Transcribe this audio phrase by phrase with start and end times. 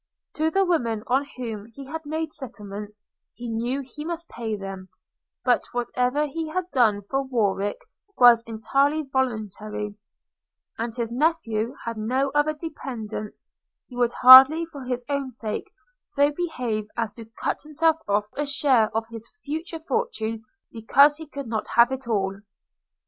[0.33, 3.05] To the women on whom he had made settlements,
[3.35, 4.89] he knew he must pay them;
[5.45, 7.77] but whatever he had done for Warwick
[8.17, 9.99] was entirely voluntary;
[10.79, 13.51] and as his nephew had no other dependence,
[13.85, 15.71] he would hardly, for his own sake,
[16.03, 21.17] so behave as to cut himself off from a share of his future fortune because
[21.17, 22.37] he could not have it all.